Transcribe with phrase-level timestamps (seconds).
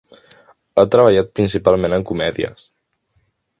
[0.77, 2.67] Ha treballat principalment en comèdies.